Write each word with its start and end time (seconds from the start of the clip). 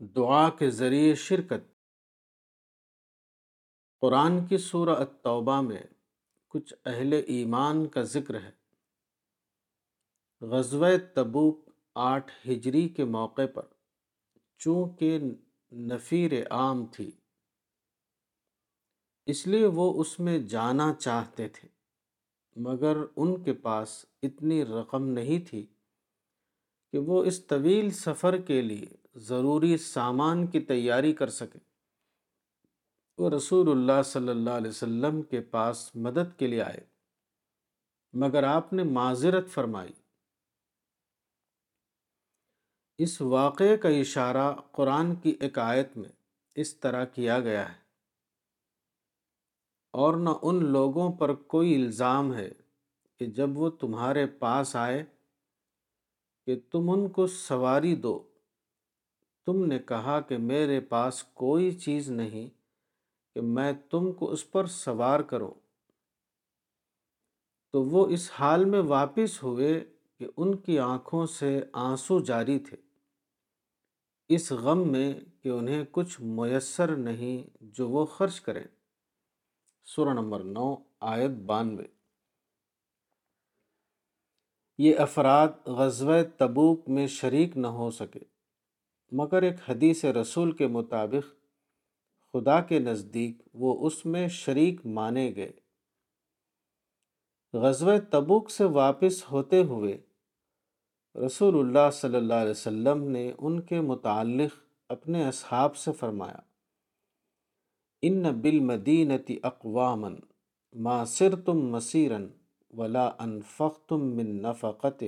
دعا 0.00 0.50
کے 0.50 0.70
ذریعے 0.70 1.14
شرکت۔ 1.14 1.64
قرآن 4.00 4.46
کی 4.46 4.58
سورہ 4.58 4.90
التوبہ 4.90 5.60
میں 5.60 5.82
کچھ 6.48 6.74
اہل 6.84 7.12
ایمان 7.26 7.86
کا 7.86 8.02
ذکر 8.02 8.40
ہے۔ 8.40 8.50
غزوہ 10.40 10.88
تبوک 11.14 11.70
آٹھ 11.94 12.32
ہجری 12.48 12.88
کے 12.88 13.04
موقع 13.04 13.46
پر 13.54 13.62
چونکہ 14.58 15.18
نفیر 15.72 16.32
عام 16.50 16.86
تھی، 16.86 17.10
اس 19.26 19.46
لیے 19.46 19.66
وہ 19.66 20.00
اس 20.00 20.20
میں 20.20 20.38
جانا 20.38 20.92
چاہتے 20.94 21.48
تھے، 21.48 21.68
مگر 22.56 22.96
ان 23.16 23.42
کے 23.44 23.52
پاس 23.52 24.04
اتنی 24.22 24.64
رقم 24.64 25.08
نہیں 25.08 25.48
تھی 25.48 25.66
کہ 26.92 26.98
وہ 26.98 27.24
اس 27.24 27.46
طویل 27.46 27.90
سفر 27.90 28.36
کے 28.36 28.60
لیے 28.62 29.05
ضروری 29.16 29.76
سامان 29.76 30.46
کی 30.46 30.60
تیاری 30.60 31.12
کر 31.12 31.28
سکے۔ 31.28 31.58
وہ 33.18 33.30
رسول 33.30 33.70
اللہ 33.70 34.02
صلی 34.04 34.28
اللہ 34.28 34.50
علیہ 34.50 34.70
وسلم 34.70 35.22
کے 35.22 35.40
پاس 35.40 35.96
مدد 35.96 36.38
کے 36.38 36.46
لیے 36.46 36.62
آئے، 36.62 36.86
مگر 38.12 38.42
آپ 38.42 38.72
نے 38.72 38.82
معذرت 38.82 39.48
فرمائی۔ 39.48 39.92
اس 42.98 43.20
واقعے 43.20 43.76
کا 43.76 43.88
اشارہ 43.88 44.54
قرآن 44.72 45.14
کی 45.14 45.36
ایک 45.40 45.58
آیت 45.58 45.96
میں 45.96 46.08
اس 46.54 46.76
طرح 46.76 47.04
کیا 47.04 47.40
گیا 47.40 47.72
ہے۔ 47.72 47.78
اور 49.90 50.16
نہ 50.16 50.30
ان 50.42 50.64
لوگوں 50.72 51.12
پر 51.12 51.34
کوئی 51.34 51.74
الزام 51.74 52.34
ہے 52.34 52.52
کہ 53.16 53.26
جب 53.26 53.58
وہ 53.58 53.70
تمہارے 53.70 54.26
پاس 54.26 54.76
آئے 54.76 55.04
کہ 56.46 56.60
تم 56.70 56.90
ان 56.90 57.08
کو 57.08 57.26
سواری 57.26 57.96
دو۔ 57.96 58.35
تم 59.46 59.64
نے 59.64 59.78
کہا 59.78 60.20
کہ 60.20 60.38
میرے 60.38 60.80
پاس 60.80 61.24
کوئی 61.24 61.72
چیز 61.72 62.10
نہیں 62.10 62.48
کہ 63.34 63.40
میں 63.40 63.72
تم 63.90 64.12
کو 64.12 64.30
اس 64.30 64.50
پر 64.50 64.66
سوار 64.66 65.20
کروں۔ 65.20 65.50
تو 67.72 67.82
وہ 67.82 68.06
اس 68.06 68.30
حال 68.34 68.64
میں 68.64 68.80
واپس 68.80 69.42
ہوئے 69.42 69.84
کہ 70.18 70.26
ان 70.36 70.56
کی 70.56 70.78
آنکھوں 70.78 71.26
سے 71.26 71.60
آنسو 71.72 72.20
جاری 72.20 72.58
تھے۔ 72.58 72.76
اس 74.28 74.52
غم 74.52 74.92
میں 74.92 75.20
کہ 75.42 75.48
انہیں 75.48 75.84
کچھ 75.90 76.20
میسر 76.20 76.96
نہیں 76.96 77.56
جو 77.60 77.88
وہ 77.88 78.06
خرچ 78.06 78.40
کریں۔ 78.40 78.64
سورہ 79.84 80.08
نمبر 80.08 80.44
نو، 80.44 80.74
آیت 81.00 81.30
بانوے۔ 81.30 81.84
یہ 84.78 84.98
افراد 84.98 85.48
غزوہ 85.66 86.16
تبوک 86.38 86.88
میں 86.88 87.06
شریک 87.06 87.56
نہ 87.56 87.66
ہو 87.66 87.90
سکے۔ 87.90 88.35
مگر 89.12 89.42
ایک 89.42 89.56
حدیث 89.68 90.04
رسول 90.04 90.52
کے 90.52 90.66
مطابق 90.66 91.34
خدا 92.34 92.60
کے 92.60 92.78
نزدیک 92.78 93.42
وہ 93.54 93.86
اس 93.86 94.06
میں 94.06 94.28
شریک 94.28 94.86
مانے 94.86 95.32
گئے۔ 95.36 95.52
غزوہ 97.52 97.98
تبوک 98.10 98.50
سے 98.50 98.64
واپس 98.64 99.22
ہوتے 99.30 99.62
ہوئے 99.62 99.98
رسول 101.26 101.58
اللہ 101.58 101.90
صلی 101.92 102.16
اللہ 102.16 102.34
علیہ 102.34 102.50
وسلم 102.50 103.02
نے 103.10 103.32
ان 103.38 103.60
کے 103.60 103.80
متعلق 103.80 104.58
اپنے 104.88 105.26
اصحاب 105.28 105.76
سے 105.76 105.92
فرمایا، 105.92 106.40
ان 108.02 108.22
بالمدینتی 108.22 109.36
اقوامن 109.42 110.14
ما 110.74 111.04
سرتم 111.04 111.66
مسیرن 111.70 112.26
ولا 112.70 113.06
انفقتم 113.18 114.04
من 114.16 114.42
نفقت 114.42 115.04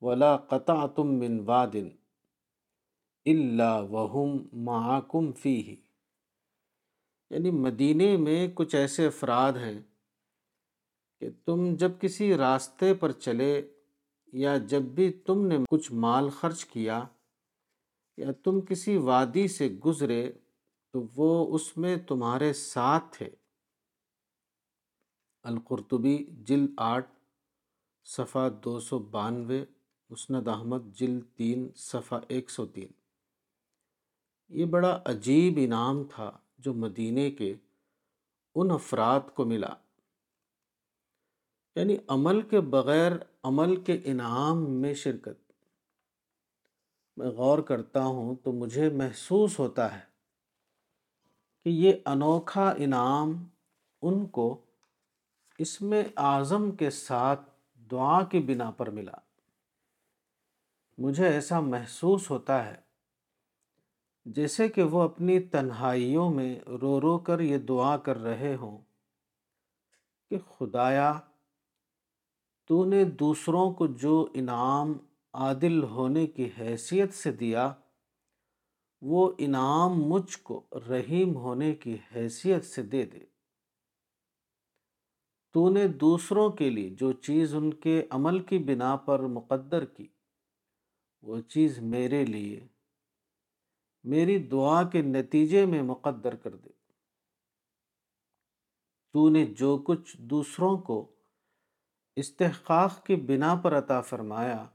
ولا 0.00 0.36
قطعتم 0.36 1.14
من 1.14 1.40
وادن 1.40 1.88
اللہ 3.26 3.80
وہم 3.90 4.46
معاکم 4.52 5.32
فی 5.32 5.62
ہی 5.62 5.76
یعنی 7.30 7.50
مدینے 7.50 8.16
میں 8.16 8.48
کچھ 8.54 8.74
ایسے 8.74 9.06
افراد 9.06 9.52
ہیں 9.52 9.80
کہ 11.20 11.28
تم 11.44 11.74
جب 11.74 11.92
کسی 12.00 12.34
راستے 12.34 12.94
پر 12.94 13.12
چلے 13.12 13.72
یا 14.32 14.56
جب 14.58 14.82
بھی 14.82 15.12
تم 15.12 15.46
نے 15.46 15.58
کچھ 15.70 15.92
مال 15.92 16.28
خرچ 16.30 16.64
کیا 16.64 17.04
یا 18.16 18.32
تم 18.44 18.60
کسی 18.60 18.96
وادی 18.96 19.48
سے 19.48 19.68
گزرے 19.68 20.32
تو 20.92 21.02
وہ 21.16 21.54
اس 21.54 21.76
میں 21.76 21.96
تمہارے 21.96 22.52
ساتھ 22.52 23.04
تھے۔ 23.18 23.30
القرطبی 25.42 26.26
جلد 26.44 26.70
آٹھ، 26.76 27.10
صفحہ 28.04 28.48
دو 28.48 28.80
سو 28.80 28.98
بانوے، 28.98 29.64
مسند 30.10 30.48
احمد 30.48 30.92
جلد 30.92 31.22
تین، 31.36 31.68
صفحہ 31.76 32.18
ایک 32.28 32.50
سو 32.50 32.66
تین۔ 32.66 33.01
یہ 34.48 34.64
بڑا 34.64 35.02
عجیب 35.04 35.58
انعام 35.62 36.04
تھا 36.04 36.38
جو 36.58 36.74
مدینے 36.74 37.30
کے 37.30 37.54
ان 38.54 38.70
افراد 38.70 39.20
کو 39.34 39.44
ملا۔ 39.44 39.74
یعنی 41.76 41.96
عمل 42.08 42.40
کے 42.42 42.60
بغیر 42.60 43.12
عمل 43.42 43.76
کے 43.76 44.00
انعام 44.04 44.70
میں 44.70 44.94
شرکت۔ 44.94 45.52
میں 47.16 47.26
غور 47.26 47.58
کرتا 47.58 48.04
ہوں 48.04 48.36
تو 48.36 48.52
مجھے 48.52 48.88
محسوس 48.88 49.58
ہوتا 49.58 49.94
ہے 49.94 50.04
کہ 51.64 51.68
یہ 51.68 51.92
انوکھا 52.04 52.74
انعام 52.78 53.44
ان 54.02 54.26
کو 54.26 54.60
اس 55.58 55.82
میں 55.82 56.04
اعظم 56.16 56.70
کے 56.70 56.90
ساتھ 56.90 57.40
دعا 57.90 58.24
کی 58.24 58.40
بنا 58.40 58.70
پر 58.70 58.90
ملا۔ 58.90 59.18
مجھے 60.98 61.28
ایسا 61.28 61.60
محسوس 61.60 62.30
ہوتا 62.30 62.66
ہے 62.66 62.91
جیسے 64.24 64.68
کہ 64.68 64.82
وہ 64.82 65.02
اپنی 65.02 65.40
تنہائیوں 65.40 66.30
میں 66.30 66.60
رو 66.60 67.00
رو 67.00 67.18
کر 67.18 67.40
یہ 67.40 67.58
دعا 67.58 67.96
کر 67.96 68.18
رہے 68.18 68.54
ہوں 68.54 68.78
کہ 70.30 70.38
خدایا، 70.38 71.20
تو 72.64 72.84
نے 72.84 73.04
دوسروں 73.04 73.72
کو 73.72 73.86
جو 73.86 74.28
انعام 74.34 74.92
عادل 75.32 75.82
ہونے 75.82 76.26
کی 76.26 76.50
حیثیت 76.58 77.14
سے 77.14 77.32
دیا، 77.32 77.72
وہ 79.00 79.32
انعام 79.38 80.02
مجھ 80.02 80.38
کو 80.38 80.66
رحیم 80.88 81.36
ہونے 81.36 81.74
کی 81.74 81.96
حیثیت 82.14 82.64
سے 82.64 82.82
دے 82.82 83.04
دے۔ 83.04 83.24
تو 85.52 85.70
نے 85.70 85.88
دوسروں 85.88 86.50
کے 86.50 86.70
لیے 86.70 86.90
جو 86.90 87.12
چیز 87.12 87.54
ان 87.54 87.74
کے 87.74 88.06
عمل 88.10 88.38
کی 88.38 88.58
بنا 88.58 88.96
پر 88.96 89.20
مقدر 89.20 89.84
کی، 89.84 90.08
وہ 91.22 91.40
چیز 91.40 91.78
میرے 91.78 92.24
لیے 92.24 92.66
میری 94.04 94.38
دعا 94.38 94.88
کے 94.88 95.02
نتیجے 95.02 95.66
میں 95.66 95.82
مقدر 95.82 96.34
کر 96.36 96.56
دے۔ 96.56 96.70
تو 99.12 99.28
نے 99.28 99.46
جو 99.46 99.82
کچھ 99.86 100.16
دوسروں 100.18 100.78
کو 100.78 101.06
استحقاق 102.16 103.06
کی 103.06 103.16
بنا 103.16 103.54
پر 103.54 103.78
عطا 103.78 104.00
فرمایا، 104.00 104.66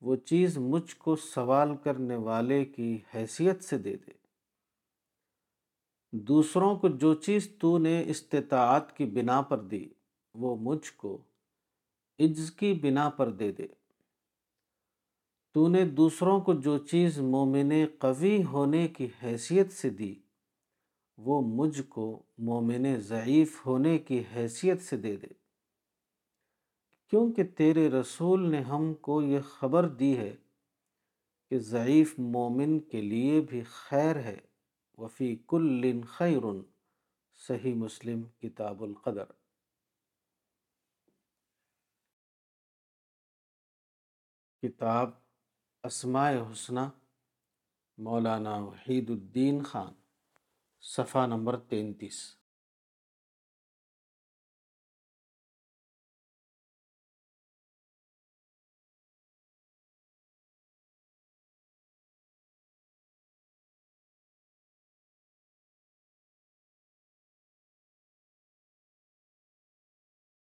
وہ 0.00 0.16
چیز 0.16 0.58
مجھ 0.58 0.96
کو 0.96 1.16
سوال 1.16 1.76
کرنے 1.76 2.16
والے 2.16 2.64
کی 2.64 2.98
حیثیت 3.14 3.64
سے 3.64 3.78
دے 3.78 3.96
دے۔ 3.96 4.12
دوسروں 6.12 6.76
کو 6.76 6.88
جو 6.88 7.14
چیز 7.14 7.50
تو 7.58 7.78
نے 7.78 8.04
استطاعت 8.06 8.96
کی 8.96 9.04
بنا 9.04 9.42
پر 9.42 9.58
دی، 9.58 9.88
وہ 10.34 10.56
مجھ 10.56 10.92
کو 10.96 11.18
عجز 12.18 12.50
کی 12.50 12.72
بنا 12.72 13.08
پر 13.08 13.30
دے 13.30 13.52
دے۔ 13.52 13.66
تو 15.58 15.68
نے 15.68 15.84
دوسروں 15.84 16.40
کو 16.40 16.54
جو 16.54 16.78
چیز 16.78 17.20
مومن 17.20 17.72
قوی 17.98 18.44
ہونے 18.44 18.88
کی 18.88 19.08
حیثیت 19.22 19.72
سے 19.72 19.90
دی، 19.90 20.14
وہ 21.16 21.40
مجھ 21.40 21.82
کو 21.88 22.22
مومن 22.38 23.00
ضعیف 23.00 23.66
ہونے 23.66 23.98
کی 23.98 24.22
حیثیت 24.34 24.82
سے 24.82 24.96
دے 24.96 25.16
دے۔ 25.16 25.26
کیونکہ 27.08 27.44
تیرے 27.44 27.90
رسول 27.90 28.50
نے 28.50 28.60
ہم 28.60 28.94
کو 28.94 29.22
یہ 29.22 29.40
خبر 29.40 29.88
دی 29.88 30.18
ہے 30.18 30.36
کہ 31.50 31.58
ضعیف 31.58 32.18
مومن 32.18 32.80
کے 32.80 33.00
لیے 33.00 33.40
بھی 33.40 33.62
خیر 33.62 34.16
ہے۔ 34.16 34.38
وفی 34.98 35.36
کل 35.48 36.00
خیر 36.08 36.42
صحیح 37.34 37.74
مسلم، 37.74 38.22
کتاب 38.22 38.82
القدر۔ 38.82 39.24
کتاب 44.62 45.27
اسماء 45.82 46.32
حسنہ 46.52 46.80
مولانا 47.98 48.56
وحید 48.56 49.10
الدین 49.10 49.62
خان 49.62 49.92
صفحہ 50.80 51.26
نمبر 51.26 51.56
تینتیس۔ 51.56 52.37